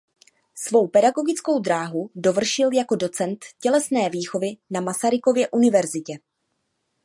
[0.55, 6.17] Svou pedagogickou dráhu dovršil jako docent tělesné výchovy na Masarykově univerzitě.